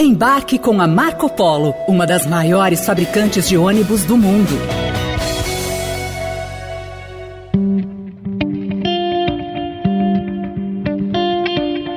[0.00, 4.52] Embarque com a Marco Polo, uma das maiores fabricantes de ônibus do mundo.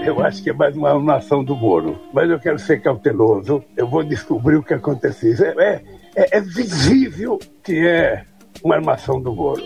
[0.04, 3.64] Eu acho que é mais uma nação do Moro, mas eu quero ser cauteloso.
[3.78, 5.62] Eu vou descobrir o que aconteceu.
[5.62, 5.84] É,
[6.16, 8.26] é, é visível que é
[8.64, 9.62] uma armação do Moro.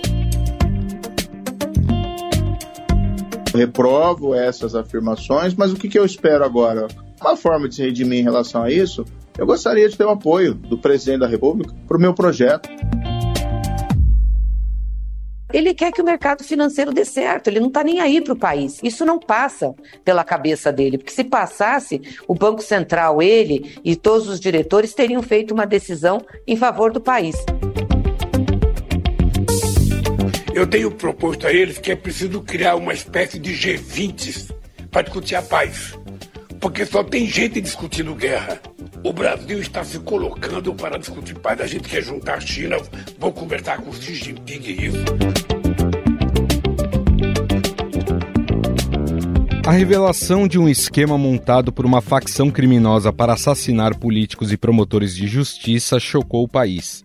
[3.56, 6.88] reprovo essas afirmações, mas o que, que eu espero agora?
[7.22, 9.06] Uma forma de se redimir em relação a isso,
[9.38, 12.70] eu gostaria de ter o apoio do presidente da República para o meu projeto.
[15.54, 18.38] Ele quer que o mercado financeiro dê certo, ele não está nem aí para o
[18.38, 18.80] país.
[18.84, 19.74] Isso não passa
[20.04, 25.22] pela cabeça dele, porque se passasse, o Banco Central, ele e todos os diretores teriam
[25.22, 27.38] feito uma decisão em favor do país.
[30.54, 34.54] Eu tenho proposto a eles que é preciso criar uma espécie de G20
[34.90, 35.98] para discutir a paz.
[36.66, 38.60] Porque só tem gente discutindo guerra.
[39.04, 41.62] O Brasil está se colocando para discutir paz.
[41.62, 42.78] A gente quer juntar a China,
[43.20, 44.98] vou conversar com Xi Jinping e isso.
[49.64, 55.16] A revelação de um esquema montado por uma facção criminosa para assassinar políticos e promotores
[55.16, 57.04] de justiça chocou o país.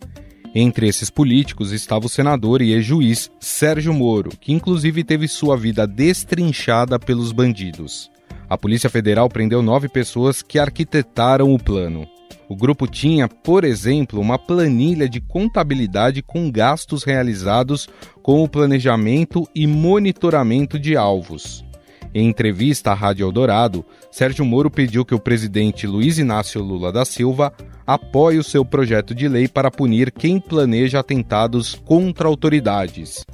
[0.54, 5.86] Entre esses políticos estava o senador e ex-juiz Sérgio Moro, que inclusive teve sua vida
[5.86, 8.10] destrinchada pelos bandidos.
[8.50, 12.04] A Polícia Federal prendeu nove pessoas que arquitetaram o plano.
[12.48, 17.88] O grupo tinha, por exemplo, uma planilha de contabilidade com gastos realizados
[18.24, 21.64] com o planejamento e monitoramento de alvos.
[22.12, 27.04] Em entrevista à Rádio Eldorado, Sérgio Moro pediu que o presidente Luiz Inácio Lula da
[27.04, 27.52] Silva
[27.86, 33.24] apoie o seu projeto de lei para punir quem planeja atentados contra autoridades.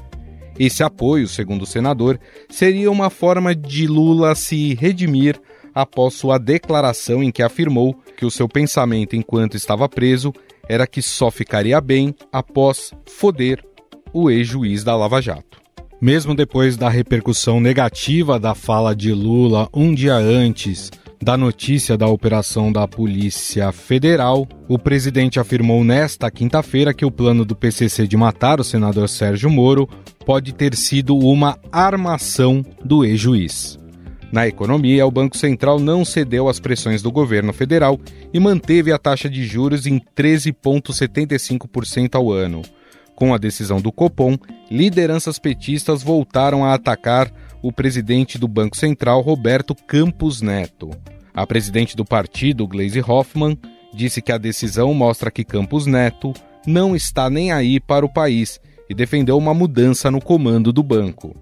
[0.59, 2.19] Esse apoio, segundo o senador,
[2.49, 5.39] seria uma forma de Lula se redimir
[5.75, 10.33] após sua declaração em que afirmou que o seu pensamento enquanto estava preso
[10.67, 13.63] era que só ficaria bem após foder
[14.13, 15.61] o ex-juiz da Lava Jato.
[16.01, 20.91] Mesmo depois da repercussão negativa da fala de Lula um dia antes
[21.23, 27.45] da notícia da operação da Polícia Federal, o presidente afirmou nesta quinta-feira que o plano
[27.45, 29.89] do PCC de matar o senador Sérgio Moro
[30.25, 33.79] pode ter sido uma armação do ex-juiz.
[34.33, 37.99] Na economia, o Banco Central não cedeu às pressões do governo federal
[38.35, 42.63] e manteve a taxa de juros em 13,75% ao ano.
[43.15, 44.37] Com a decisão do Copom,
[44.71, 50.91] lideranças petistas voltaram a atacar o presidente do Banco Central, Roberto Campos Neto.
[51.35, 53.59] A presidente do partido, Gleisi Hoffmann,
[53.93, 56.33] disse que a decisão mostra que Campos Neto
[56.67, 61.35] não está nem aí para o país e defendeu uma mudança no comando do banco.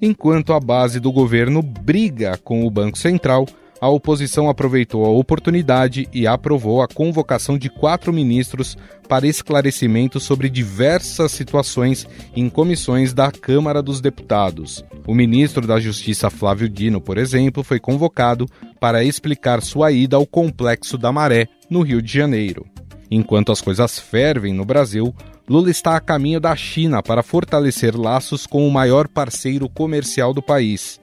[0.00, 3.46] Enquanto a base do governo briga com o Banco Central,
[3.84, 10.48] a oposição aproveitou a oportunidade e aprovou a convocação de quatro ministros para esclarecimento sobre
[10.48, 14.82] diversas situações em comissões da Câmara dos Deputados.
[15.06, 18.46] O ministro da Justiça Flávio Dino, por exemplo, foi convocado
[18.80, 22.64] para explicar sua ida ao Complexo da Maré, no Rio de Janeiro.
[23.10, 25.14] Enquanto as coisas fervem no Brasil,
[25.46, 30.40] Lula está a caminho da China para fortalecer laços com o maior parceiro comercial do
[30.40, 30.98] país.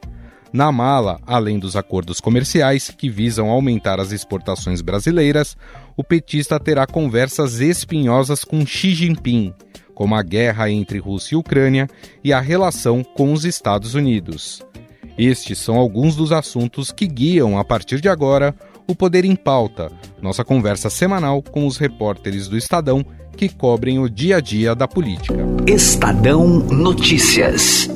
[0.52, 5.56] Na mala, além dos acordos comerciais que visam aumentar as exportações brasileiras,
[5.96, 9.54] o petista terá conversas espinhosas com Xi Jinping,
[9.94, 11.88] como a guerra entre Rússia e Ucrânia
[12.22, 14.62] e a relação com os Estados Unidos.
[15.16, 18.54] Estes são alguns dos assuntos que guiam, a partir de agora,
[18.86, 19.90] o Poder em Pauta,
[20.20, 23.04] nossa conversa semanal com os repórteres do Estadão
[23.36, 25.38] que cobrem o dia a dia da política.
[25.66, 27.88] Estadão Notícias.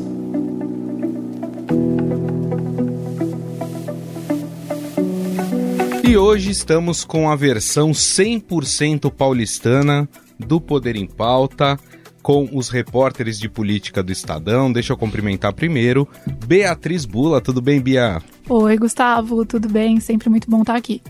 [6.07, 10.09] E hoje estamos com a versão 100% paulistana
[10.39, 11.77] do Poder em Pauta,
[12.23, 14.73] com os repórteres de política do Estadão.
[14.73, 16.07] Deixa eu cumprimentar primeiro
[16.47, 17.41] Beatriz Bula.
[17.41, 18.23] Tudo bem, Bia?
[18.49, 19.45] Oi, Gustavo.
[19.45, 19.99] Tudo bem?
[19.99, 21.03] Sempre muito bom estar aqui.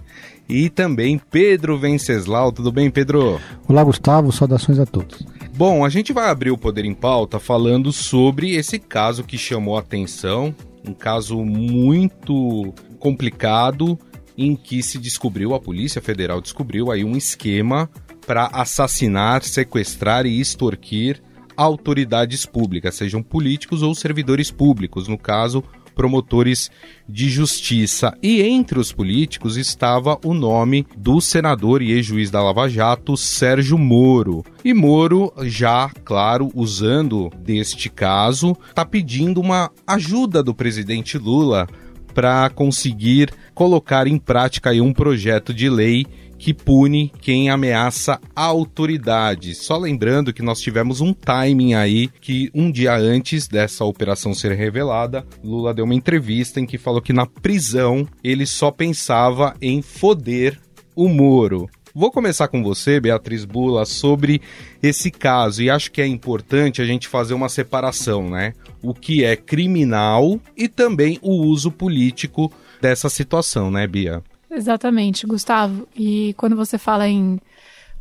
[0.48, 2.50] E também Pedro Venceslau.
[2.50, 3.38] Tudo bem, Pedro?
[3.68, 4.32] Olá, Gustavo.
[4.32, 5.26] Saudações a todos.
[5.54, 9.76] Bom, a gente vai abrir o Poder em Pauta falando sobre esse caso que chamou
[9.76, 10.54] a atenção,
[10.88, 13.98] um caso muito complicado
[14.36, 17.88] em que se descobriu, a Polícia Federal descobriu aí um esquema
[18.26, 21.22] para assassinar, sequestrar e extorquir
[21.56, 25.64] autoridades públicas, sejam políticos ou servidores públicos, no caso,
[25.96, 26.70] promotores
[27.08, 28.16] de justiça.
[28.22, 33.78] E entre os políticos estava o nome do senador e ex-juiz da Lava Jato, Sérgio
[33.78, 34.44] Moro.
[34.62, 41.66] E Moro, já, claro, usando deste caso, está pedindo uma ajuda do presidente Lula
[42.16, 46.06] para conseguir colocar em prática um projeto de lei
[46.38, 49.54] que pune quem ameaça a autoridade.
[49.54, 54.52] Só lembrando que nós tivemos um timing aí que um dia antes dessa operação ser
[54.52, 59.82] revelada, Lula deu uma entrevista em que falou que na prisão ele só pensava em
[59.82, 60.58] foder
[60.94, 61.68] o Moro.
[61.98, 64.42] Vou começar com você, Beatriz Bula, sobre
[64.82, 68.52] esse caso e acho que é importante a gente fazer uma separação, né?
[68.82, 72.52] O que é criminal e também o uso político
[72.82, 74.22] dessa situação, né, Bia?
[74.50, 75.88] Exatamente, Gustavo.
[75.96, 77.40] E quando você fala em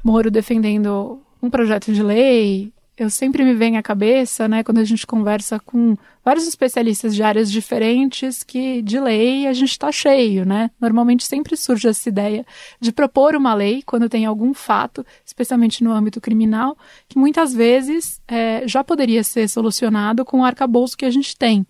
[0.03, 4.83] Moro defendendo um projeto de lei, eu sempre me vem à cabeça, né, quando a
[4.83, 10.43] gente conversa com vários especialistas de áreas diferentes, que de lei a gente está cheio,
[10.43, 10.71] né?
[10.81, 12.43] Normalmente sempre surge essa ideia
[12.79, 16.75] de propor uma lei quando tem algum fato, especialmente no âmbito criminal,
[17.07, 21.67] que muitas vezes é, já poderia ser solucionado com o arcabouço que a gente tem.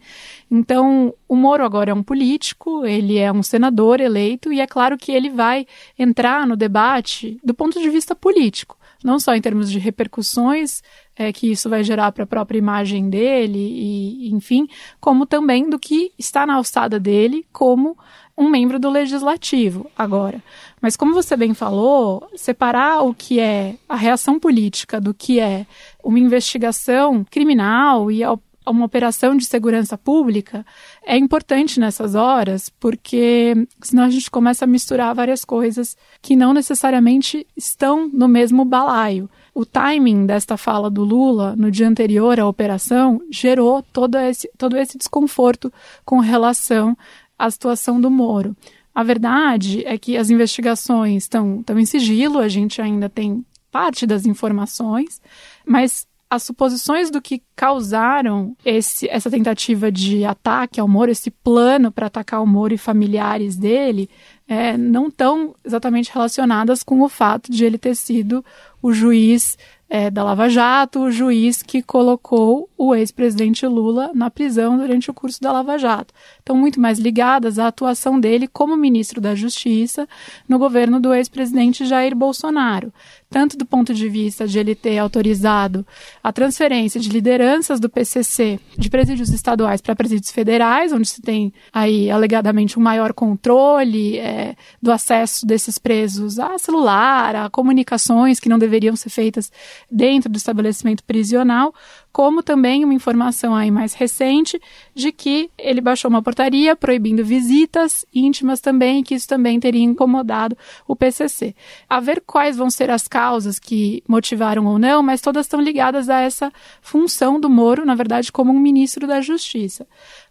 [0.49, 4.97] Então, o Moro agora é um político, ele é um senador eleito, e é claro
[4.97, 5.67] que ele vai
[5.99, 10.81] entrar no debate do ponto de vista político não só em termos de repercussões
[11.15, 14.67] é, que isso vai gerar para a própria imagem dele, e, enfim,
[14.99, 17.97] como também do que está na alçada dele como
[18.37, 20.43] um membro do legislativo agora.
[20.81, 25.65] Mas como você bem falou, separar o que é a reação política do que é
[26.03, 28.23] uma investigação criminal e
[28.71, 30.65] uma operação de segurança pública
[31.05, 36.53] é importante nessas horas, porque senão a gente começa a misturar várias coisas que não
[36.53, 39.29] necessariamente estão no mesmo balaio.
[39.53, 44.75] O timing desta fala do Lula no dia anterior à operação gerou todo esse, todo
[44.77, 45.71] esse desconforto
[46.03, 46.97] com relação
[47.37, 48.55] à situação do Moro.
[48.93, 54.07] A verdade é que as investigações estão, estão em sigilo, a gente ainda tem parte
[54.07, 55.21] das informações,
[55.65, 61.91] mas as suposições do que causaram esse, essa tentativa de ataque ao Moro, esse plano
[61.91, 64.09] para atacar o Moro e familiares dele,
[64.47, 68.43] é, não estão exatamente relacionadas com o fato de ele ter sido
[68.81, 69.57] o juiz
[69.89, 75.13] é, da Lava Jato, o juiz que colocou o ex-presidente Lula na prisão durante o
[75.13, 76.13] curso da Lava Jato.
[76.45, 80.07] Estão muito mais ligadas à atuação dele como ministro da Justiça
[80.47, 82.93] no governo do ex-presidente Jair Bolsonaro.
[83.31, 85.83] Tanto do ponto de vista de ele ter autorizado
[86.23, 91.51] a transferência de lideranças do PCC de presídios estaduais para presídios federais, onde se tem
[91.73, 98.49] aí alegadamente um maior controle é, do acesso desses presos a celular, a comunicações que
[98.49, 99.51] não deveriam ser feitas
[99.89, 101.73] dentro do estabelecimento prisional,
[102.15, 104.57] como também uma informação aí mais recente
[104.93, 110.57] de que ele baixou uma portaria proibindo visitas íntimas também, que isso também teria incomodado
[110.87, 111.53] o PCC.
[111.89, 116.09] A ver quais vão ser as causas que motivaram ou não, mas todas estão ligadas
[116.09, 119.85] a essa função do Moro, na verdade, como um ministro da Justiça.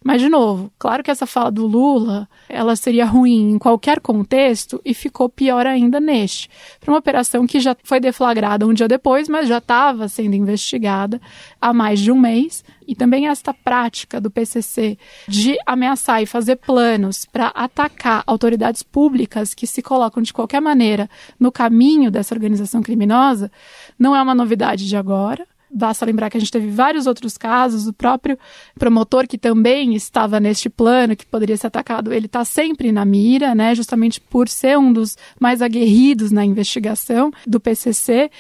[0.06, 4.79] Mas, de novo, claro que essa fala do Lula, ela seria ruim em qualquer contexto
[4.85, 6.51] e ficou pior ainda neste.
[6.79, 11.19] Para uma operação que já foi deflagrada um dia depois, mas já estava sendo investigada
[11.59, 12.62] há mais de um mês.
[12.87, 19.55] E também esta prática do PCC de ameaçar e fazer planos para atacar autoridades públicas
[19.55, 21.09] que se colocam de qualquer maneira
[21.41, 23.50] no caminho dessa organização criminosa
[23.99, 25.47] não é uma novidade de agora.
[25.75, 28.38] Basta lembrar que a gente teve vários outros casos, o próprio
[28.79, 33.55] promotor que também estava neste plano, que poderia ser atacado, ele está sempre na mira,
[33.55, 38.31] né, justamente por ser um dos mais aguerridos na investigação do PCC.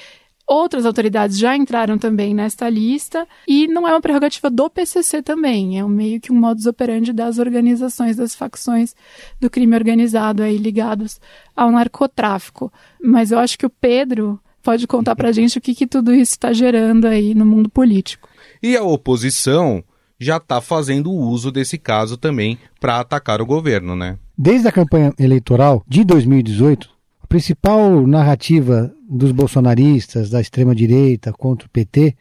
[0.46, 5.78] Outras autoridades já entraram também nesta lista e não é uma prerrogativa do PCC também,
[5.78, 8.94] é um meio que um modus operandi das organizações, das facções
[9.40, 11.18] do crime organizado aí ligados
[11.56, 12.70] ao narcotráfico.
[13.02, 16.12] Mas eu acho que o Pedro pode contar para a gente o que, que tudo
[16.12, 18.28] isso está gerando aí no mundo político.
[18.62, 19.84] E a oposição
[20.18, 24.18] já está fazendo uso desse caso também para atacar o governo, né?
[24.36, 26.88] Desde a campanha eleitoral de 2018,
[27.22, 32.16] a principal narrativa dos bolsonaristas, da extrema-direita contra o PT,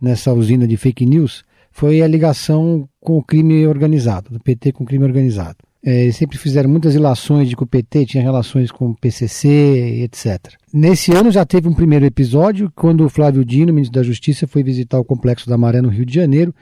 [0.00, 4.84] nessa usina de fake news, foi a ligação com o crime organizado, do PT com
[4.84, 5.58] o crime organizado.
[5.86, 10.02] É, eles sempre fizeram muitas ilações de que o PT tinha relações com o PCC,
[10.02, 10.54] etc.
[10.74, 14.64] Nesse ano já teve um primeiro episódio, quando o Flávio Dino, ministro da Justiça, foi
[14.64, 16.52] visitar o Complexo da Maré no Rio de Janeiro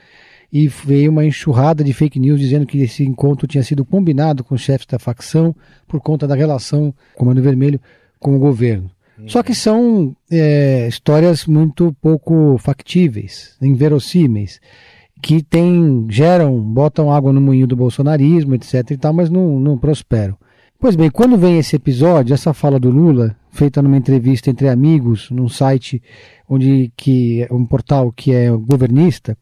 [0.52, 4.54] e veio uma enxurrada de fake news dizendo que esse encontro tinha sido combinado com
[4.54, 5.56] os chefes da facção
[5.88, 7.80] por conta da relação Comando Vermelho
[8.20, 8.90] com o governo.
[9.18, 9.26] Uhum.
[9.26, 14.60] Só que são é, histórias muito pouco factíveis, inverossímeis
[15.24, 19.78] que tem, geram, botam água no moinho do bolsonarismo, etc e tal, mas não, não
[19.78, 20.36] prosperam.
[20.78, 25.30] Pois bem, quando vem esse episódio, essa fala do Lula, feita numa entrevista entre amigos,
[25.30, 26.02] num site
[26.46, 29.34] onde que um portal que é governista,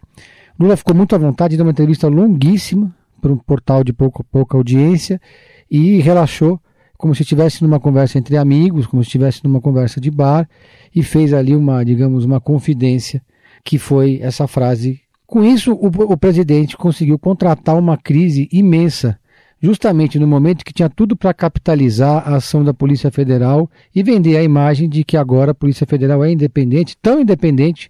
[0.56, 4.56] Lula ficou muito à vontade de uma entrevista longuíssima para um portal de pouca, pouca
[4.56, 5.20] audiência
[5.68, 6.60] e relaxou
[6.96, 10.48] como se estivesse numa conversa entre amigos, como se estivesse numa conversa de bar
[10.94, 13.20] e fez ali uma, digamos, uma confidência
[13.64, 15.01] que foi essa frase.
[15.32, 19.18] Com isso, o, o presidente conseguiu contratar uma crise imensa
[19.62, 24.36] justamente no momento que tinha tudo para capitalizar a ação da Polícia Federal e vender
[24.36, 27.88] a imagem de que agora a Polícia Federal é independente, tão independente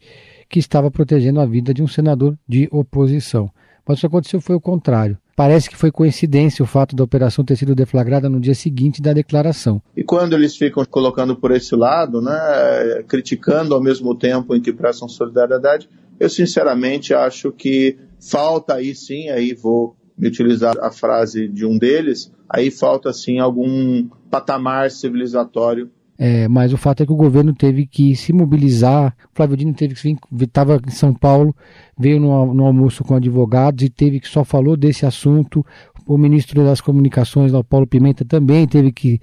[0.49, 3.51] que estava protegendo a vida de um senador de oposição.
[3.85, 5.19] Mas o que aconteceu foi o contrário.
[5.35, 9.13] Parece que foi coincidência o fato da operação ter sido deflagrada no dia seguinte da
[9.13, 9.83] declaração.
[9.97, 14.73] E quando eles ficam colocando por esse lado, né, criticando ao mesmo tempo em que
[14.73, 15.89] prestam solidariedade,
[16.23, 21.77] eu sinceramente acho que falta aí sim, aí vou me utilizar a frase de um
[21.77, 25.91] deles, aí falta sim algum patamar civilizatório.
[26.17, 29.17] É, mas o fato é que o governo teve que se mobilizar.
[29.33, 31.53] O Flávio Dino teve que estava em São Paulo,
[31.99, 35.67] veio no, no, almoço com advogados e teve que só falou desse assunto.
[36.07, 39.21] O ministro das Comunicações, Paulo Pimenta, também teve que.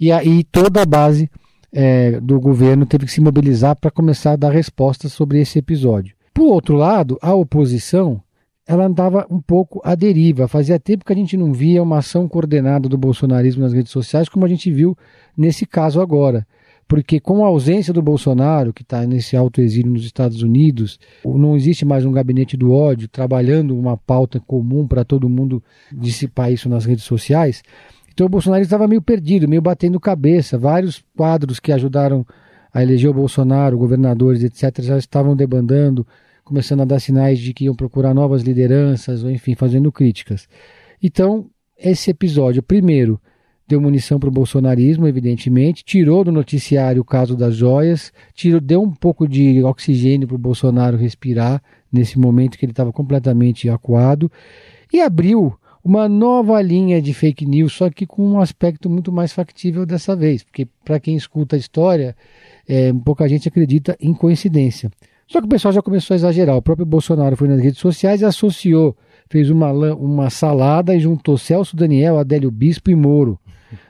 [0.00, 1.30] E aí toda a base
[1.70, 6.16] é, do governo teve que se mobilizar para começar a dar respostas sobre esse episódio.
[6.38, 8.22] Por outro lado, a oposição
[8.64, 10.46] ela andava um pouco à deriva.
[10.46, 14.28] Fazia tempo que a gente não via uma ação coordenada do bolsonarismo nas redes sociais,
[14.28, 14.96] como a gente viu
[15.36, 16.46] nesse caso agora.
[16.86, 21.56] Porque com a ausência do Bolsonaro, que está nesse alto exílio nos Estados Unidos, não
[21.56, 25.60] existe mais um gabinete do ódio trabalhando uma pauta comum para todo mundo
[25.92, 27.64] dissipar isso nas redes sociais.
[28.14, 30.56] Então o Bolsonaro estava meio perdido, meio batendo cabeça.
[30.56, 32.24] Vários quadros que ajudaram
[32.72, 36.06] a eleger o Bolsonaro, governadores, etc., já estavam debandando
[36.48, 40.48] começando a dar sinais de que iam procurar novas lideranças, ou enfim, fazendo críticas.
[41.02, 41.46] Então,
[41.78, 43.20] esse episódio, primeiro,
[43.68, 48.82] deu munição para o bolsonarismo, evidentemente, tirou do noticiário o caso das joias, tirou, deu
[48.82, 51.62] um pouco de oxigênio para o Bolsonaro respirar
[51.92, 54.32] nesse momento que ele estava completamente acuado,
[54.90, 59.32] e abriu uma nova linha de fake news, só que com um aspecto muito mais
[59.32, 62.16] factível dessa vez, porque para quem escuta a história,
[62.66, 64.90] é, pouca gente acredita em coincidência.
[65.28, 66.56] Só que o pessoal já começou a exagerar.
[66.56, 68.96] O próprio Bolsonaro foi nas redes sociais e associou,
[69.28, 73.38] fez uma, uma salada e juntou Celso Daniel, Adélio Bispo e Moro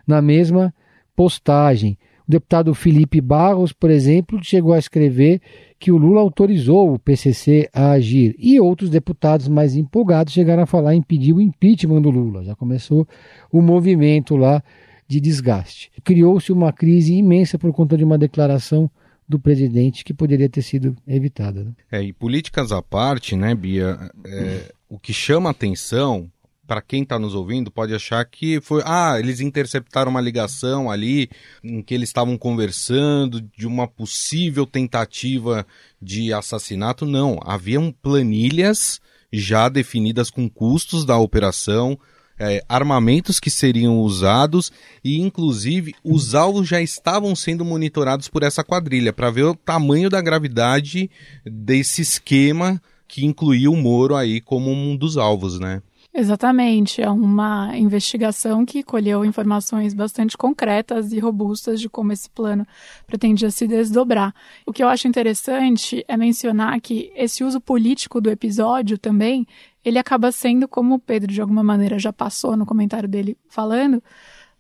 [0.05, 0.75] na mesma
[1.15, 1.97] postagem.
[2.27, 5.41] O deputado Felipe Barros, por exemplo, chegou a escrever
[5.79, 8.35] que o Lula autorizou o PCC a agir.
[8.37, 12.45] E outros deputados mais empolgados chegaram a falar em pedir o impeachment do Lula.
[12.45, 13.07] Já começou
[13.51, 14.63] o movimento lá
[15.07, 15.91] de desgaste.
[16.05, 18.91] Criou-se uma crise imensa por conta de uma declaração
[19.29, 21.65] do presidente que poderia ter sido evitada.
[21.65, 21.73] Né?
[21.93, 26.31] É, e políticas à parte, né, Bia, é, o que chama atenção
[26.67, 31.31] para quem está nos ouvindo pode achar que foi ah eles interceptaram uma ligação ali
[31.65, 35.67] em que eles estavam conversando de uma possível tentativa
[36.01, 39.01] de assassinato não haviam planilhas
[39.33, 41.99] já definidas com custos da operação
[42.39, 44.73] é, armamentos que seriam usados
[45.05, 50.09] e, inclusive, os alvos já estavam sendo monitorados por essa quadrilha para ver o tamanho
[50.09, 51.11] da gravidade
[51.45, 55.83] desse esquema que incluía o Moro aí como um dos alvos, né?
[56.13, 62.67] Exatamente, é uma investigação que colheu informações bastante concretas e robustas de como esse plano
[63.07, 64.35] pretendia se desdobrar.
[64.67, 69.47] O que eu acho interessante é mencionar que esse uso político do episódio também,
[69.89, 74.03] ele acaba sendo, como o Pedro de alguma maneira já passou no comentário dele falando,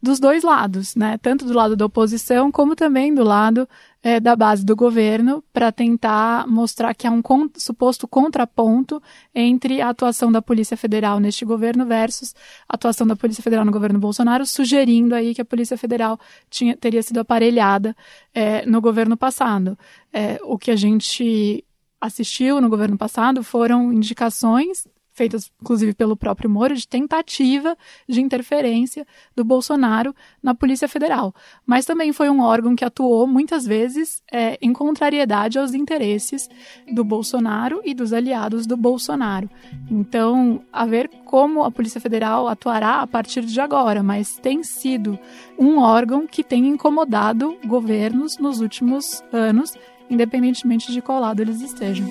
[0.00, 1.18] dos dois lados, né?
[1.18, 3.68] Tanto do lado da oposição como também do lado
[4.00, 7.20] é, da base do governo, para tentar mostrar que há um
[7.56, 9.02] suposto contraponto
[9.34, 12.32] entre a atuação da Polícia Federal neste governo versus
[12.68, 16.18] a atuação da Polícia Federal no governo Bolsonaro, sugerindo aí que a Polícia Federal
[16.48, 17.96] tinha, teria sido aparelhada
[18.32, 19.76] é, no governo passado.
[20.12, 21.64] É, o que a gente
[22.00, 24.86] assistiu no governo passado foram indicações
[25.18, 27.76] feitas inclusive pelo próprio Moro, de tentativa
[28.08, 31.34] de interferência do Bolsonaro na Polícia Federal.
[31.66, 36.48] Mas também foi um órgão que atuou muitas vezes é, em contrariedade aos interesses
[36.92, 39.50] do Bolsonaro e dos aliados do Bolsonaro.
[39.90, 45.18] Então, a ver como a Polícia Federal atuará a partir de agora, mas tem sido
[45.58, 49.74] um órgão que tem incomodado governos nos últimos anos,
[50.08, 52.06] independentemente de qual lado eles estejam.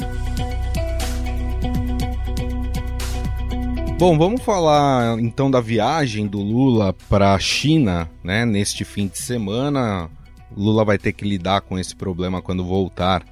[3.98, 8.46] Bom, vamos falar então da viagem do Lula para a China, né?
[8.46, 10.08] Neste fim de semana,
[10.56, 13.26] Lula vai ter que lidar com esse problema quando voltar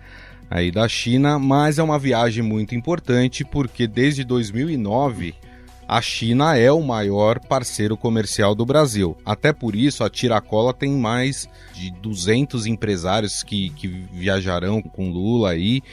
[0.50, 5.36] aí da China, mas é uma viagem muito importante porque desde 2009
[5.88, 9.16] a China é o maior parceiro comercial do Brasil.
[9.24, 15.52] Até por isso, a Tiracola tem mais de 200 empresários que, que viajarão com Lula
[15.52, 15.84] aí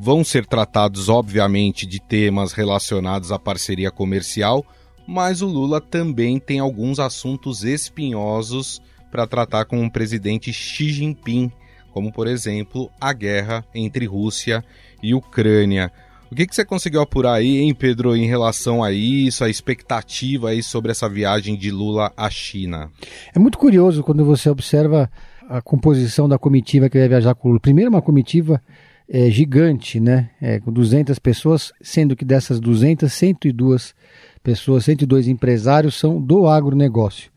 [0.00, 4.64] vão ser tratados, obviamente, de temas relacionados à parceria comercial,
[5.06, 8.80] mas o Lula também tem alguns assuntos espinhosos
[9.10, 11.52] para tratar com o presidente Xi Jinping,
[11.92, 14.64] como por exemplo a guerra entre Rússia
[15.02, 15.92] e Ucrânia.
[16.32, 20.50] O que, que você conseguiu apurar aí, hein, Pedro, em relação a isso, a expectativa
[20.50, 22.90] aí sobre essa viagem de Lula à China?
[23.34, 25.10] É muito curioso quando você observa
[25.46, 27.60] a composição da comitiva que vai viajar com o Lula.
[27.60, 28.62] Primeiro, uma comitiva
[29.12, 30.30] é, gigante, né?
[30.40, 33.92] É, com 200 pessoas, sendo que dessas 200, 102
[34.40, 37.30] pessoas, 102 empresários são do agronegócio.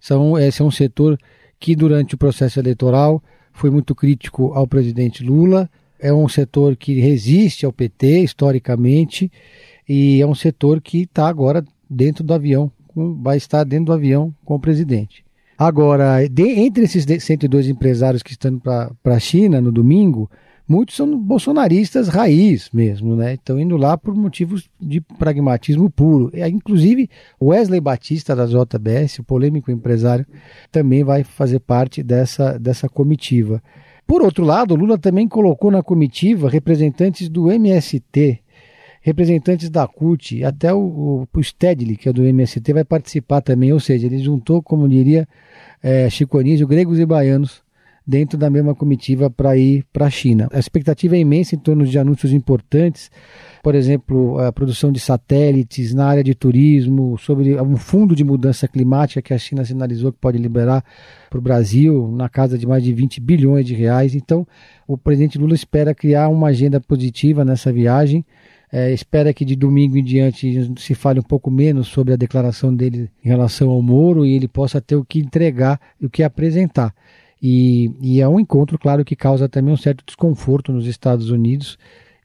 [0.00, 1.16] São, esse é um setor
[1.60, 5.70] que, durante o processo eleitoral, foi muito crítico ao presidente Lula.
[5.96, 9.30] É um setor que resiste ao PT historicamente
[9.88, 12.72] e é um setor que está agora dentro do avião,
[13.22, 15.24] vai estar dentro do avião com o presidente.
[15.56, 20.28] Agora, de, entre esses 102 empresários que estão para a China no domingo,
[20.68, 23.34] muitos são bolsonaristas raiz mesmo, né?
[23.34, 26.30] Estão indo lá por motivos de pragmatismo puro.
[26.32, 27.08] E, inclusive,
[27.40, 30.26] Wesley Batista da JBS, o polêmico empresário,
[30.70, 33.62] também vai fazer parte dessa, dessa comitiva.
[34.06, 38.40] Por outro lado, Lula também colocou na comitiva representantes do MST,
[39.00, 43.72] representantes da CUT, até o, o, o Stedley, que é do MST, vai participar também,
[43.72, 45.26] ou seja, ele juntou, como diria
[45.82, 47.61] é, Chico Anísio, gregos e baianos
[48.06, 50.48] dentro da mesma comitiva para ir para a China.
[50.52, 53.10] A expectativa é imensa em torno de anúncios importantes,
[53.62, 58.66] por exemplo, a produção de satélites na área de turismo, sobre um fundo de mudança
[58.66, 60.84] climática que a China sinalizou que pode liberar
[61.30, 64.14] para o Brasil na casa de mais de 20 bilhões de reais.
[64.16, 64.46] Então,
[64.86, 68.24] o presidente Lula espera criar uma agenda positiva nessa viagem.
[68.74, 72.74] É, espera que de domingo em diante se fale um pouco menos sobre a declaração
[72.74, 76.22] dele em relação ao Moro e ele possa ter o que entregar e o que
[76.22, 76.94] apresentar.
[77.42, 81.76] E, e é um encontro, claro, que causa também um certo desconforto nos Estados Unidos.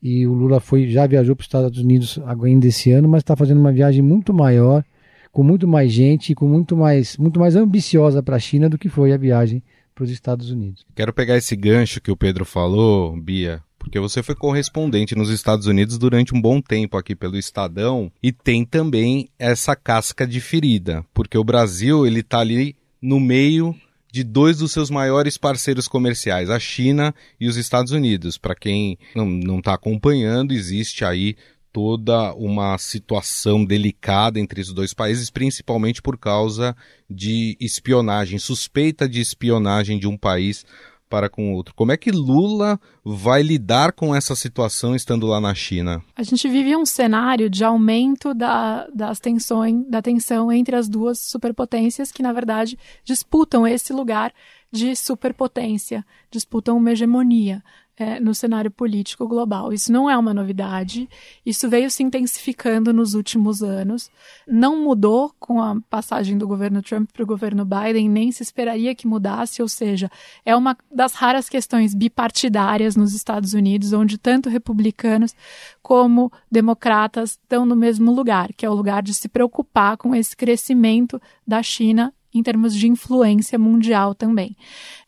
[0.01, 3.35] E o Lula foi já viajou para os Estados Unidos ainda esse ano, mas está
[3.35, 4.85] fazendo uma viagem muito maior,
[5.31, 8.89] com muito mais gente, com muito mais, muito mais ambiciosa para a China do que
[8.89, 9.63] foi a viagem
[9.95, 10.85] para os Estados Unidos.
[10.95, 15.65] Quero pegar esse gancho que o Pedro falou, Bia, porque você foi correspondente nos Estados
[15.65, 21.03] Unidos durante um bom tempo aqui pelo Estadão e tem também essa casca de ferida,
[21.11, 23.75] porque o Brasil ele está ali no meio
[24.11, 28.37] de dois dos seus maiores parceiros comerciais, a China e os Estados Unidos.
[28.37, 31.35] Para quem não está acompanhando, existe aí
[31.71, 36.75] toda uma situação delicada entre os dois países, principalmente por causa
[37.09, 40.65] de espionagem, suspeita de espionagem de um país
[41.09, 41.73] para com o outro.
[41.73, 46.01] Como é que Lula vai lidar com essa situação estando lá na China?
[46.15, 51.19] A gente vive um cenário de aumento da, das tensões, da tensão entre as duas
[51.19, 54.33] superpotências que, na verdade, disputam esse lugar
[54.71, 57.63] de superpotência, disputam uma hegemonia
[57.97, 59.73] é, no cenário político global.
[59.73, 61.09] Isso não é uma novidade,
[61.45, 64.11] isso veio se intensificando nos últimos anos,
[64.47, 68.93] não mudou com a passagem do governo Trump para o governo Biden, nem se esperaria
[68.93, 70.11] que mudasse, ou seja,
[70.45, 75.33] é uma das raras questões bipartidárias nos Estados Unidos, onde tanto republicanos
[75.81, 80.35] como democratas estão no mesmo lugar, que é o lugar de se preocupar com esse
[80.35, 84.55] crescimento da China em termos de influência mundial também.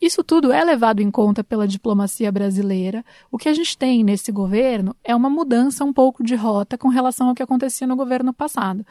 [0.02, 3.04] Isso tudo é levado em conta pela diplomacia brasileira.
[3.32, 6.88] O que a gente tem nesse governo é uma mudança um pouco de rota com
[6.88, 8.86] relação ao que acontecia no governo passado.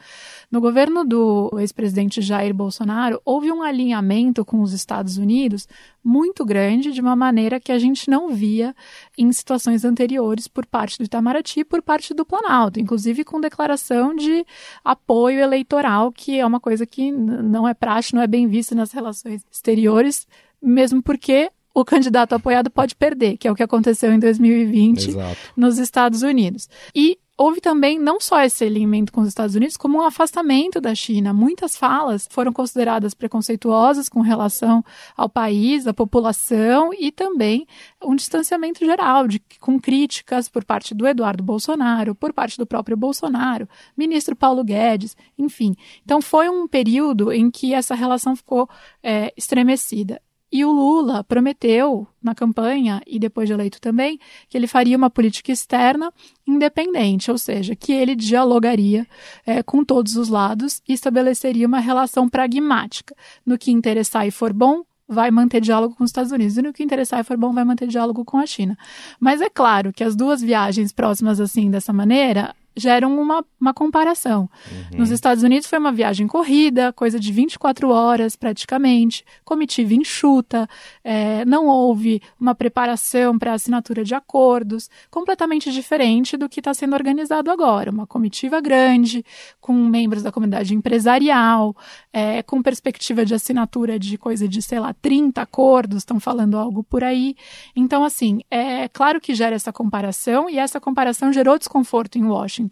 [0.51, 5.67] No governo do ex-presidente Jair Bolsonaro, houve um alinhamento com os Estados Unidos
[6.03, 8.75] muito grande, de uma maneira que a gente não via
[9.17, 14.15] em situações anteriores por parte do Itamaraty e por parte do Planalto, inclusive com declaração
[14.15, 14.45] de
[14.83, 18.91] apoio eleitoral, que é uma coisa que não é praxe, não é bem vista nas
[18.91, 20.27] relações exteriores,
[20.61, 25.37] mesmo porque o candidato apoiado pode perder, que é o que aconteceu em 2020 Exato.
[25.55, 26.67] nos Estados Unidos.
[26.95, 30.93] E houve também não só esse alinhamento com os Estados Unidos, como um afastamento da
[30.93, 31.33] China.
[31.33, 34.83] Muitas falas foram consideradas preconceituosas com relação
[35.15, 37.65] ao país, à população e também
[38.03, 42.97] um distanciamento geral, de, com críticas por parte do Eduardo Bolsonaro, por parte do próprio
[42.97, 45.75] Bolsonaro, ministro Paulo Guedes, enfim.
[46.03, 48.69] Então foi um período em que essa relação ficou
[49.01, 50.21] é, estremecida.
[50.51, 55.09] E o Lula prometeu na campanha e depois de eleito também que ele faria uma
[55.09, 56.11] política externa
[56.45, 59.07] independente, ou seja, que ele dialogaria
[59.45, 63.15] é, com todos os lados e estabeleceria uma relação pragmática.
[63.45, 66.55] No que interessar e for bom, vai manter diálogo com os Estados Unidos.
[66.57, 68.77] E no que interessar e for bom, vai manter diálogo com a China.
[69.19, 74.49] Mas é claro que as duas viagens próximas assim, dessa maneira, geram uma, uma comparação.
[74.91, 74.99] Uhum.
[74.99, 80.67] Nos Estados Unidos foi uma viagem corrida, coisa de 24 horas praticamente, comitiva enxuta,
[81.03, 86.93] é, não houve uma preparação para assinatura de acordos, completamente diferente do que está sendo
[86.93, 87.91] organizado agora.
[87.91, 89.23] Uma comitiva grande,
[89.59, 91.75] com membros da comunidade empresarial,
[92.13, 96.83] é, com perspectiva de assinatura de coisa de, sei lá, 30 acordos, estão falando algo
[96.83, 97.35] por aí.
[97.75, 102.68] Então, assim, é claro que gera essa comparação e essa comparação gerou desconforto em Washington.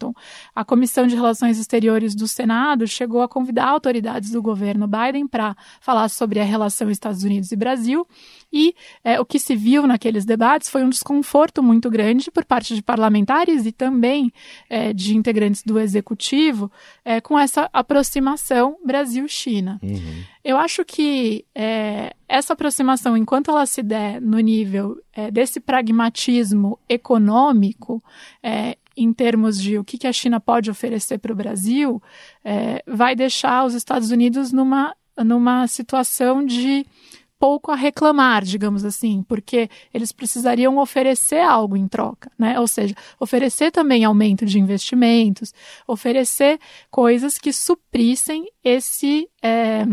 [0.54, 5.56] A Comissão de Relações Exteriores do Senado chegou a convidar autoridades do governo Biden para
[5.80, 8.06] falar sobre a relação Estados Unidos e Brasil.
[8.52, 12.74] E é, o que se viu naqueles debates foi um desconforto muito grande por parte
[12.74, 14.32] de parlamentares e também
[14.68, 16.70] é, de integrantes do executivo
[17.04, 19.78] é, com essa aproximação Brasil-China.
[19.82, 20.22] Uhum.
[20.44, 26.78] Eu acho que é, essa aproximação, enquanto ela se der no nível é, desse pragmatismo
[26.88, 28.02] econômico,
[28.42, 32.02] é, em termos de o que, que a China pode oferecer para o Brasil,
[32.44, 36.84] é, vai deixar os Estados Unidos numa, numa situação de
[37.38, 42.58] pouco a reclamar, digamos assim, porque eles precisariam oferecer algo em troca, né?
[42.58, 45.54] Ou seja, oferecer também aumento de investimentos,
[45.86, 46.58] oferecer
[46.90, 49.28] coisas que suprissem esse.
[49.42, 49.84] É,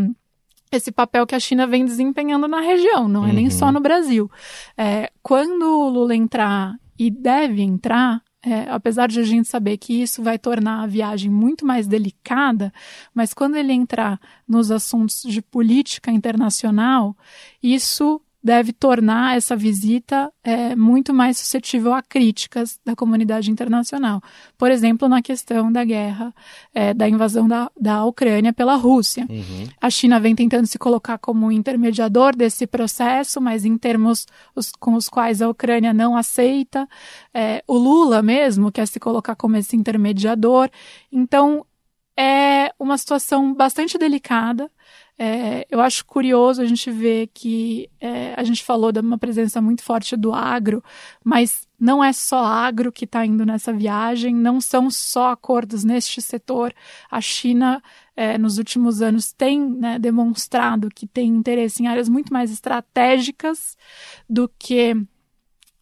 [0.72, 3.34] esse papel que a China vem desempenhando na região, não é uhum.
[3.34, 4.28] nem só no Brasil.
[4.76, 10.02] É, quando o Lula entrar e deve entrar, é, apesar de a gente saber que
[10.02, 12.72] isso vai tornar a viagem muito mais delicada,
[13.12, 17.16] mas quando ele entrar nos assuntos de política internacional,
[17.62, 24.22] isso deve tornar essa visita é, muito mais suscetível a críticas da comunidade internacional.
[24.56, 26.32] Por exemplo, na questão da guerra,
[26.72, 29.26] é, da invasão da, da Ucrânia pela Rússia.
[29.28, 29.66] Uhum.
[29.80, 34.94] A China vem tentando se colocar como intermediador desse processo, mas em termos os, com
[34.94, 36.88] os quais a Ucrânia não aceita.
[37.34, 40.70] É, o Lula mesmo quer se colocar como esse intermediador.
[41.10, 41.66] Então,
[42.16, 44.70] é uma situação bastante delicada.
[45.18, 49.62] É, eu acho curioso a gente ver que é, a gente falou de uma presença
[49.62, 50.84] muito forte do agro,
[51.24, 56.20] mas não é só agro que está indo nessa viagem, não são só acordos neste
[56.20, 56.74] setor.
[57.10, 57.82] A China,
[58.14, 63.76] é, nos últimos anos, tem né, demonstrado que tem interesse em áreas muito mais estratégicas
[64.28, 64.94] do que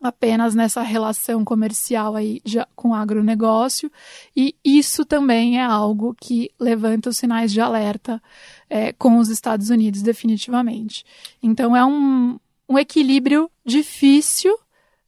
[0.04, 3.90] apenas nessa relação comercial aí de, com o agronegócio,
[4.36, 8.22] e isso também é algo que levanta os sinais de alerta
[8.68, 11.04] é, com os Estados Unidos, definitivamente.
[11.42, 12.38] Então é um,
[12.68, 14.54] um equilíbrio difícil.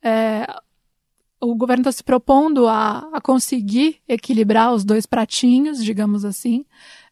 [0.02, 0.46] É,
[1.40, 6.64] o governo está se propondo a, a conseguir equilibrar os dois pratinhos, digamos assim,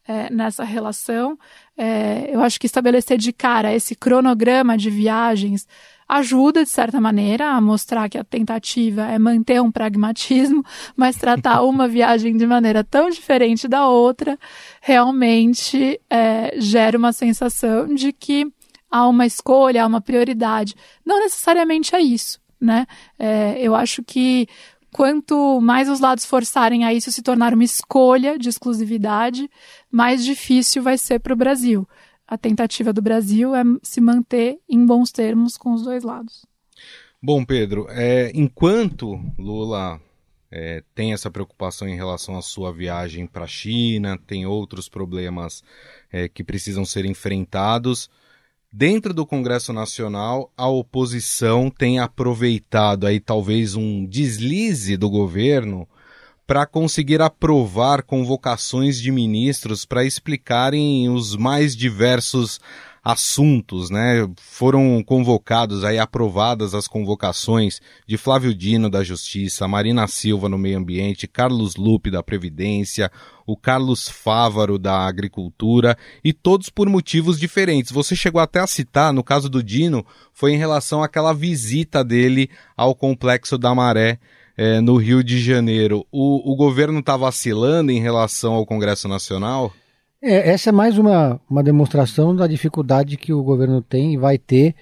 [0.08, 1.38] é, nessa relação.
[1.76, 5.68] É, eu acho que estabelecer de cara esse cronograma de viagens
[6.08, 10.64] ajuda, de certa maneira, a mostrar que a tentativa é manter um pragmatismo,
[10.96, 14.38] mas tratar uma viagem de maneira tão diferente da outra
[14.80, 18.46] realmente é, gera uma sensação de que
[18.90, 20.74] há uma escolha, há uma prioridade.
[21.04, 22.86] Não necessariamente é isso, né?
[23.18, 24.46] É, eu acho que
[24.92, 29.50] quanto mais os lados forçarem a isso se tornar uma escolha de exclusividade,
[29.90, 31.88] mais difícil vai ser para o Brasil
[32.26, 36.44] a tentativa do Brasil é se manter em bons termos com os dois lados.
[37.22, 40.00] Bom, Pedro, é, enquanto Lula
[40.50, 45.62] é, tem essa preocupação em relação à sua viagem para a China, tem outros problemas
[46.12, 48.10] é, que precisam ser enfrentados.
[48.72, 55.88] Dentro do Congresso Nacional, a oposição tem aproveitado aí talvez um deslize do governo
[56.46, 62.60] para conseguir aprovar convocações de ministros para explicarem os mais diversos
[63.04, 64.26] assuntos, né?
[64.38, 70.78] Foram convocados aí aprovadas as convocações de Flávio Dino da Justiça, Marina Silva no Meio
[70.78, 73.12] Ambiente, Carlos Lupe da Previdência,
[73.46, 77.92] o Carlos Fávaro da Agricultura e todos por motivos diferentes.
[77.92, 82.48] Você chegou até a citar, no caso do Dino, foi em relação àquela visita dele
[82.74, 84.18] ao Complexo da Maré
[84.56, 89.72] é, no Rio de Janeiro, o, o governo está vacilando em relação ao Congresso Nacional?
[90.22, 94.38] É, essa é mais uma, uma demonstração da dificuldade que o governo tem e vai
[94.38, 94.74] ter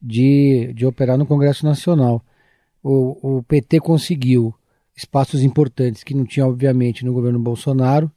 [0.00, 2.24] de, de operar no Congresso Nacional.
[2.82, 4.54] O, o PT conseguiu
[4.96, 8.10] espaços importantes que não tinha, obviamente, no governo Bolsonaro,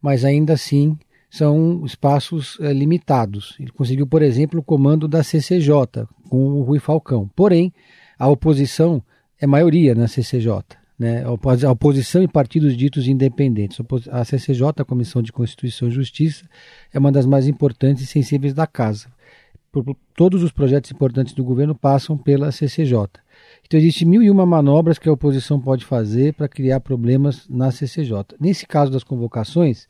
[0.00, 0.98] mas ainda assim
[1.30, 3.56] são espaços é, limitados.
[3.60, 7.30] Ele conseguiu, por exemplo, o comando da CCJ, com o Rui Falcão.
[7.36, 7.72] Porém,
[8.18, 9.02] a oposição
[9.40, 10.62] é maioria na CCJ.
[10.98, 13.78] Né, a oposição e partidos ditos independentes.
[14.10, 16.48] A CCJ, a Comissão de Constituição e Justiça,
[16.90, 19.08] é uma das mais importantes e sensíveis da Casa.
[20.14, 22.96] todos os projetos importantes do governo passam pela CCJ.
[23.66, 27.70] Então, existem mil e uma manobras que a oposição pode fazer para criar problemas na
[27.70, 28.36] CCJ.
[28.40, 29.86] Nesse caso das convocações,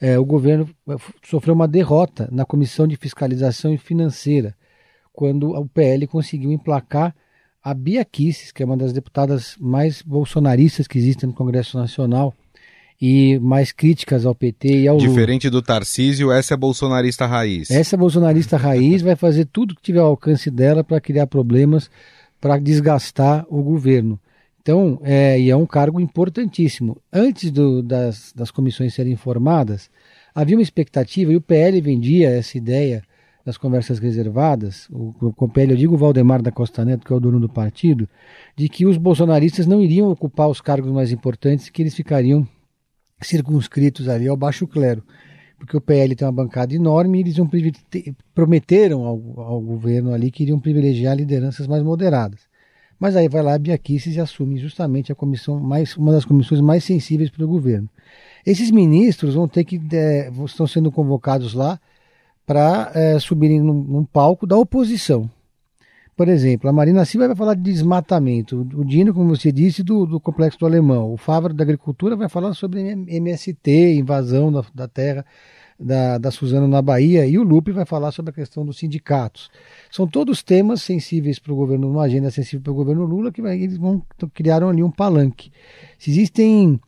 [0.00, 4.56] é, o governo é, sofreu uma derrota na Comissão de Fiscalização Financeira,
[5.12, 7.14] quando o PL conseguiu emplacar
[7.62, 12.34] a Bia Kicis, que é uma das deputadas mais bolsonaristas que existem no Congresso Nacional,
[13.00, 15.60] e mais críticas ao PT e ao Diferente Lula.
[15.60, 17.70] do Tarcísio, essa é bolsonarista raiz.
[17.70, 21.90] Essa é bolsonarista raiz vai fazer tudo que tiver ao alcance dela para criar problemas,
[22.38, 24.20] para desgastar o governo.
[24.60, 27.00] Então, é, e é um cargo importantíssimo.
[27.10, 29.90] Antes do, das, das comissões serem formadas,
[30.34, 33.02] havia uma expectativa, e o PL vendia essa ideia
[33.44, 37.16] das conversas reservadas, o, o PL, eu digo o Valdemar da Costa Neto, que é
[37.16, 38.08] o dono do partido,
[38.56, 42.46] de que os bolsonaristas não iriam ocupar os cargos mais importantes, que eles ficariam
[43.20, 45.02] circunscritos ali ao baixo clero,
[45.58, 47.36] porque o PL tem uma bancada enorme e eles
[48.34, 52.40] prometeram ao, ao, governo ali que iriam privilegiar lideranças mais moderadas.
[52.98, 56.24] Mas aí vai lá a Bia Kicis e assume justamente a comissão mais, uma das
[56.24, 57.88] comissões mais sensíveis para o governo.
[58.44, 61.80] Esses ministros vão ter que é, estão sendo convocados lá
[62.50, 65.30] para é, subirem num, num palco da oposição.
[66.16, 70.04] Por exemplo, a Marina Silva vai falar de desmatamento, o Dino, como você disse, do,
[70.04, 71.12] do complexo do alemão.
[71.12, 75.24] O Fávaro da Agricultura vai falar sobre MST, invasão da, da terra
[75.78, 79.48] da, da Suzano na Bahia, e o Lupe vai falar sobre a questão dos sindicatos.
[79.88, 83.40] São todos temas sensíveis para o governo, uma agenda sensível para o governo Lula, que
[83.40, 84.02] vai, eles vão
[84.34, 85.52] criaram ali um palanque.
[85.98, 86.80] Se existem,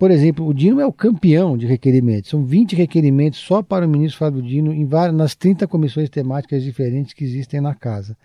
[0.00, 3.88] por exemplo, o Dino é o campeão de requerimentos, são 20 requerimentos só para o
[3.88, 8.16] ministro Fábio Dino em várias, nas 30 comissões temáticas diferentes que existem na casa.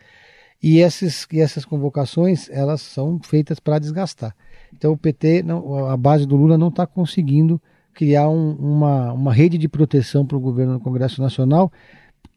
[0.64, 4.34] E essas, e essas convocações elas são feitas para desgastar.
[4.74, 7.62] Então o PT, não, a base do Lula não está conseguindo
[7.94, 11.70] criar um, uma, uma rede de proteção para o governo no Congresso Nacional,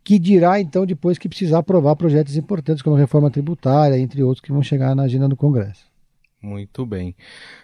[0.03, 4.41] que dirá então depois que precisar aprovar projetos importantes como a reforma tributária, entre outros
[4.41, 5.87] que vão chegar na agenda do Congresso.
[6.41, 7.17] Muito bem.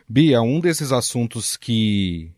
[0.08, 2.30] Bia, um desses assuntos que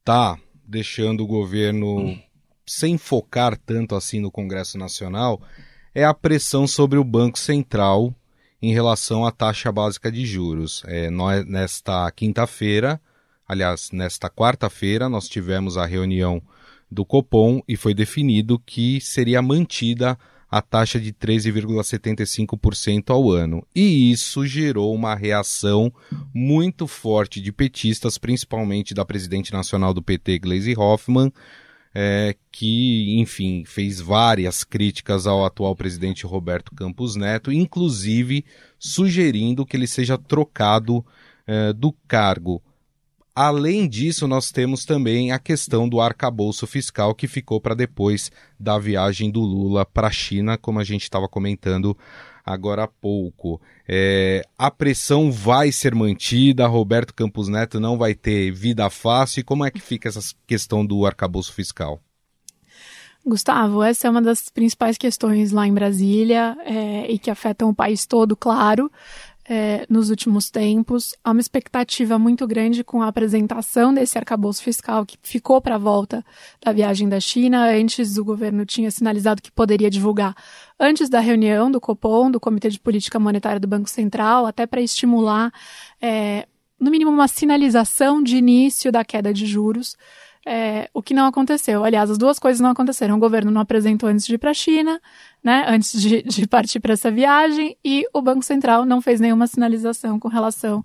[0.00, 2.18] está deixando o governo
[2.66, 5.40] sem focar tanto assim no Congresso Nacional
[5.94, 8.14] é a pressão sobre o Banco Central
[8.60, 10.82] em relação à taxa básica de juros.
[10.86, 13.00] É, nós, nesta quinta-feira,
[13.46, 16.42] aliás, nesta quarta-feira, nós tivemos a reunião
[16.90, 20.18] do Copom e foi definido que seria mantida a
[20.62, 23.66] taxa de 13,75% ao ano.
[23.74, 25.92] E isso gerou uma reação
[26.32, 31.32] muito forte de petistas, principalmente da presidente nacional do PT, Gleisi Hoffmann,
[31.94, 38.44] é, que, enfim, fez várias críticas ao atual presidente Roberto Campos Neto, inclusive
[38.78, 41.04] sugerindo que ele seja trocado
[41.46, 42.62] é, do cargo.
[43.36, 48.78] Além disso, nós temos também a questão do arcabouço fiscal que ficou para depois da
[48.78, 51.98] viagem do Lula para a China, como a gente estava comentando
[52.46, 53.60] agora há pouco.
[53.88, 59.44] É, a pressão vai ser mantida, Roberto Campos Neto não vai ter vida fácil.
[59.44, 62.00] Como é que fica essa questão do arcabouço fiscal?
[63.26, 67.74] Gustavo, essa é uma das principais questões lá em Brasília é, e que afetam o
[67.74, 68.88] país todo, claro
[69.48, 71.14] é, nos últimos tempos.
[71.22, 75.78] Há uma expectativa muito grande com a apresentação desse arcabouço fiscal que ficou para a
[75.78, 76.24] volta
[76.64, 77.68] da viagem da China.
[77.70, 80.34] Antes, o governo tinha sinalizado que poderia divulgar
[80.78, 84.80] antes da reunião do Copom, do Comitê de Política Monetária do Banco Central, até para
[84.80, 85.52] estimular,
[86.00, 86.46] é,
[86.80, 89.96] no mínimo, uma sinalização de início da queda de juros.
[90.46, 91.82] É, o que não aconteceu.
[91.84, 93.16] Aliás, as duas coisas não aconteceram.
[93.16, 95.00] O governo não apresentou antes de ir para a China,
[95.42, 99.46] né, antes de, de partir para essa viagem, e o Banco Central não fez nenhuma
[99.46, 100.84] sinalização com relação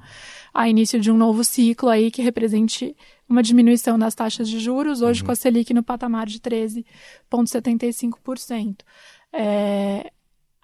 [0.53, 2.95] ao início de um novo ciclo aí que represente
[3.27, 5.25] uma diminuição das taxas de juros, hoje uhum.
[5.27, 8.77] com a Selic no patamar de 13,75%.
[9.31, 10.11] É,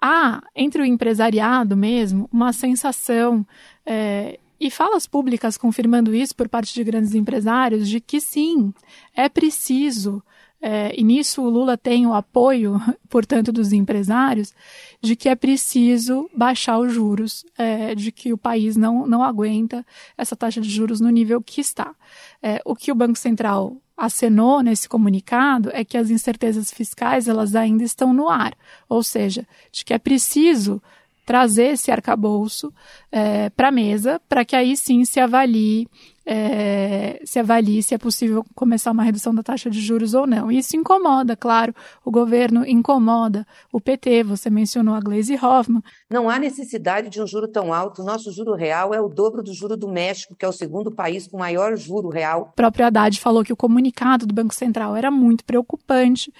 [0.00, 3.46] há, entre o empresariado mesmo, uma sensação
[3.84, 8.72] é, e falas públicas confirmando isso por parte de grandes empresários de que sim,
[9.14, 10.22] é preciso,
[10.60, 14.54] é, e nisso o Lula tem o apoio, portanto, dos empresários,
[15.00, 19.84] de que é preciso baixar os juros, é, de que o país não, não aguenta
[20.16, 21.94] essa taxa de juros no nível que está.
[22.42, 27.54] É, o que o Banco Central acenou nesse comunicado é que as incertezas fiscais elas
[27.54, 28.54] ainda estão no ar,
[28.88, 30.82] ou seja, de que é preciso
[31.26, 32.72] trazer esse arcabouço
[33.10, 35.88] é, para a mesa, para que aí sim se avalie
[36.28, 40.50] é, se avalie se é possível começar uma redução da taxa de juros ou não.
[40.50, 41.72] Isso incomoda, claro,
[42.04, 45.82] o governo incomoda o PT, você mencionou a Glaze Hoffman.
[46.10, 48.02] Não há necessidade de um juro tão alto.
[48.02, 50.90] O nosso juro real é o dobro do juro do México, que é o segundo
[50.90, 52.50] país com maior juro real.
[52.52, 56.32] O próprio Haddad falou que o comunicado do Banco Central era muito preocupante,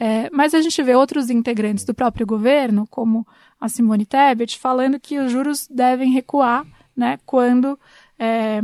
[0.00, 3.26] é, mas a gente vê outros integrantes do próprio governo, como
[3.64, 7.78] a Simone Tebet, falando que os juros devem recuar né, quando.
[8.18, 8.60] É,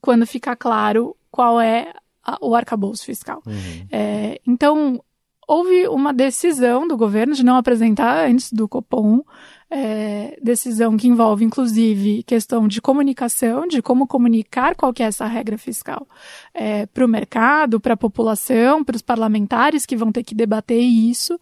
[0.00, 1.92] quando ficar claro qual é
[2.24, 3.40] a, o arcabouço fiscal.
[3.46, 3.86] Uhum.
[3.90, 5.00] É, então,
[5.46, 9.22] houve uma decisão do governo de não apresentar antes do Copom,
[9.74, 15.24] é, decisão que envolve, inclusive, questão de comunicação, de como comunicar qual que é essa
[15.26, 16.06] regra fiscal
[16.52, 20.82] é, para o mercado, para a população, para os parlamentares que vão ter que debater
[20.82, 21.40] isso.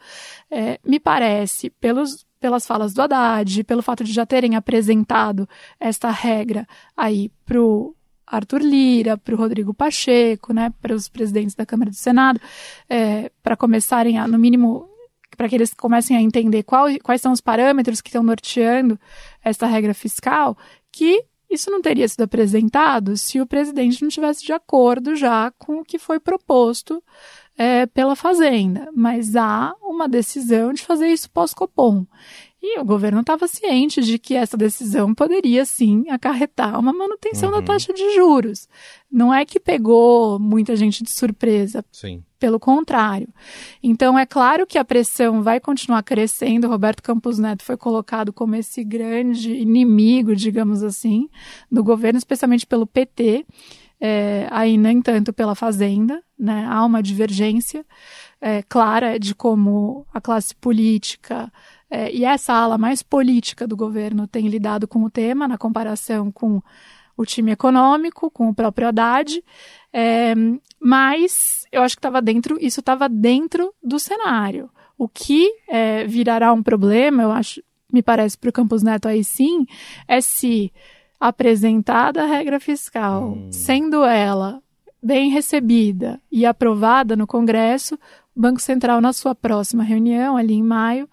[0.49, 5.48] É, me parece, pelos, pelas falas do Haddad, pelo fato de já terem apresentado
[5.79, 7.94] esta regra aí para o
[8.26, 12.40] Arthur Lira, para o Rodrigo Pacheco, né, para os presidentes da Câmara e do Senado,
[12.88, 14.88] é, para começarem a, no mínimo,
[15.37, 18.98] para que eles comecem a entender qual, quais são os parâmetros que estão norteando
[19.44, 20.57] esta regra fiscal,
[20.90, 25.81] que isso não teria sido apresentado se o presidente não tivesse de acordo já com
[25.81, 27.03] o que foi proposto
[27.61, 28.88] é, pela Fazenda.
[28.96, 32.07] Mas há uma decisão de fazer isso pós-Copom.
[32.62, 37.57] E o governo estava ciente de que essa decisão poderia sim acarretar uma manutenção uhum.
[37.57, 38.66] da taxa de juros.
[39.12, 41.85] Não é que pegou muita gente de surpresa.
[41.92, 42.23] Sim.
[42.38, 43.29] Pelo contrário.
[43.83, 46.68] Então, é claro que a pressão vai continuar crescendo.
[46.68, 51.29] Roberto Campos Neto foi colocado como esse grande inimigo, digamos assim,
[51.70, 53.44] do governo, especialmente pelo PT.
[54.01, 56.67] É, aí, nem tanto pela Fazenda, né?
[56.69, 57.85] Há uma divergência
[58.41, 61.53] é, clara de como a classe política
[61.91, 66.31] é, e essa ala mais política do governo tem lidado com o tema, na comparação
[66.31, 66.63] com
[67.17, 69.45] o time econômico, com o próprio Haddad,
[69.93, 70.35] é,
[70.81, 74.71] mas eu acho que estava dentro, isso estava dentro do cenário.
[74.97, 79.25] O que é, virará um problema, eu acho, me parece para o Campos Neto aí
[79.25, 79.67] sim,
[80.07, 80.73] é se
[81.21, 83.53] apresentada a regra fiscal, hum.
[83.53, 84.63] sendo ela
[85.03, 87.99] bem recebida e aprovada no Congresso,
[88.35, 91.09] o Banco Central, na sua próxima reunião, ali em maio,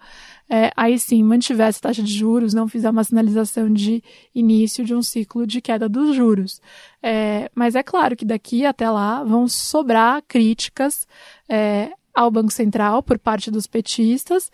[0.48, 4.02] é, aí sim mantivesse taxa de juros, não fizer uma sinalização de
[4.34, 6.60] início de um ciclo de queda dos juros.
[7.02, 11.06] É, mas é claro que daqui até lá vão sobrar críticas
[11.48, 14.50] é, ao Banco Central por parte dos petistas,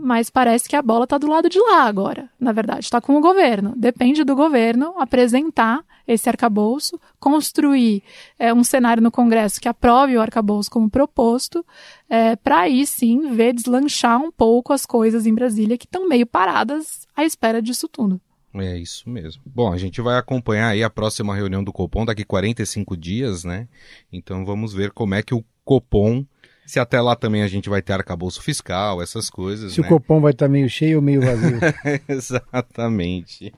[0.00, 2.28] mas parece que a bola está do lado de lá agora.
[2.38, 3.74] Na verdade, está com o governo.
[3.76, 8.02] Depende do governo apresentar esse arcabouço, construir
[8.38, 11.64] é, um cenário no Congresso que aprove o arcabouço como proposto,
[12.08, 16.26] é, para aí sim ver deslanchar um pouco as coisas em Brasília que estão meio
[16.26, 18.20] paradas à espera disso tudo.
[18.54, 19.42] É isso mesmo.
[19.46, 23.68] Bom, a gente vai acompanhar aí a próxima reunião do Copom daqui 45 dias, né?
[24.12, 26.24] Então vamos ver como é que o Copom
[26.70, 29.72] se até lá também a gente vai ter arcabouço fiscal, essas coisas.
[29.72, 29.86] Se né?
[29.86, 31.58] o copom vai estar tá meio cheio ou meio vazio.
[32.08, 33.52] Exatamente.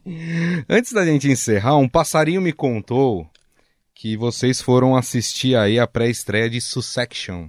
[0.68, 3.28] Antes da gente encerrar, um passarinho me contou
[3.94, 7.48] que vocês foram assistir aí a pré-estreia de Succession.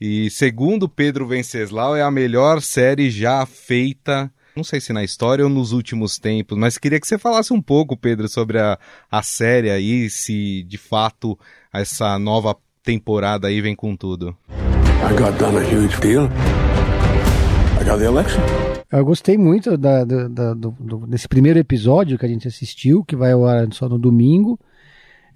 [0.00, 5.44] E segundo Pedro Venceslau, é a melhor série já feita não sei se na história
[5.44, 8.78] ou nos últimos tempos, mas queria que você falasse um pouco, Pedro, sobre a,
[9.10, 11.38] a série aí, se de fato
[11.72, 14.36] essa nova temporada aí vem com tudo.
[15.04, 16.28] I got done a huge deal.
[17.80, 18.40] I got the election.
[18.90, 23.02] Eu gostei muito da, da, da, do, do, desse primeiro episódio que a gente assistiu,
[23.02, 24.60] que vai ao ar só no domingo.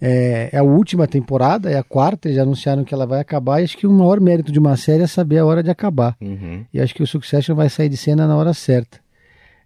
[0.01, 3.61] É, é, a última temporada, é a quarta, já anunciaram que ela vai acabar.
[3.61, 6.17] E acho que o maior mérito de uma série é saber a hora de acabar.
[6.21, 6.65] Uhum.
[6.73, 9.01] E acho que o Succession vai sair de cena na hora certa.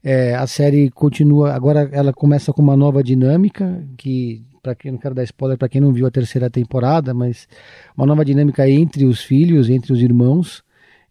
[0.02, 4.98] É, a série continua, agora ela começa com uma nova dinâmica que para quem não
[4.98, 7.48] quero dar spoiler para quem não viu a terceira temporada, mas
[7.96, 10.62] uma nova dinâmica entre os filhos, entre os irmãos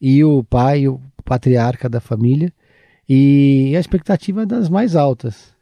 [0.01, 2.51] e o pai, o patriarca da família,
[3.07, 5.53] e a expectativa é das mais altas.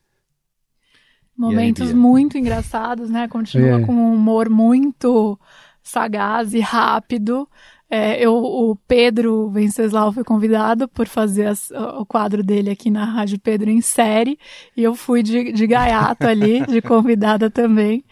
[1.37, 3.27] Momentos aí, muito engraçados, né?
[3.27, 3.85] Continua é.
[3.85, 5.39] com um humor muito
[5.83, 7.47] sagaz e rápido.
[7.89, 13.05] É, eu, o Pedro Venceslau foi convidado por fazer as, o quadro dele aqui na
[13.05, 14.37] Rádio Pedro em série,
[14.75, 18.03] e eu fui de, de gaiato ali, de convidada também,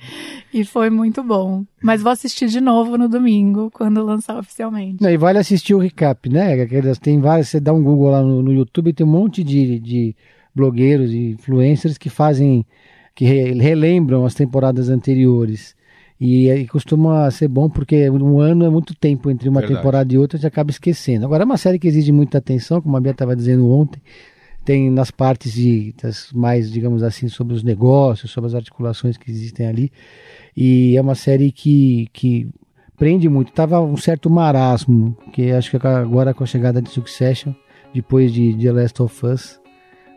[0.53, 1.65] e foi muito bom.
[1.83, 5.05] Mas vou assistir de novo no domingo, quando lançar oficialmente.
[5.05, 6.65] E vale assistir o recap, né?
[7.01, 10.15] Tem várias, você dá um Google lá no, no YouTube, tem um monte de, de
[10.55, 12.65] blogueiros e influencers que fazem,
[13.13, 15.75] que relembram as temporadas anteriores.
[16.19, 19.79] E, e, costuma ser bom porque um ano é muito tempo entre uma Verdade.
[19.79, 21.25] temporada e outra, a gente acaba esquecendo.
[21.25, 24.01] Agora é uma série que exige muita atenção, como a Bia estava dizendo ontem,
[24.63, 29.29] tem nas partes de, das mais, digamos assim, sobre os negócios, sobre as articulações que
[29.29, 29.91] existem ali.
[30.55, 32.47] E é uma série que, que
[32.97, 33.51] prende muito.
[33.51, 37.53] Tava um certo marasmo, que acho que agora com a chegada de Succession,
[37.93, 39.59] depois de The Last of Us,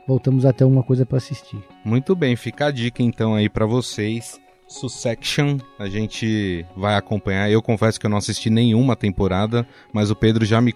[0.06, 1.58] voltamos a ter uma coisa para assistir.
[1.84, 4.40] Muito bem, fica a dica então aí para vocês.
[4.68, 7.50] Succession, a gente vai acompanhar.
[7.50, 10.74] Eu confesso que eu não assisti nenhuma temporada, mas o Pedro já me,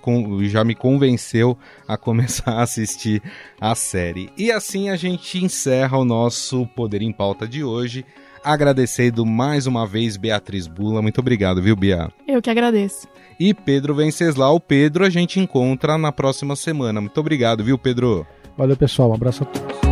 [0.49, 3.23] já me convenceu a começar a assistir
[3.61, 4.31] a série.
[4.37, 8.05] E assim a gente encerra o nosso Poder em Pauta de hoje.
[8.43, 11.01] Agradecendo mais uma vez Beatriz Bula.
[11.01, 12.11] Muito obrigado, viu, Bia?
[12.27, 13.07] Eu que agradeço.
[13.39, 14.57] E Pedro Venceslau.
[14.57, 17.01] O Pedro a gente encontra na próxima semana.
[17.01, 18.27] Muito obrigado, viu, Pedro?
[18.57, 19.11] Valeu, pessoal.
[19.11, 19.92] Um abraço a todos.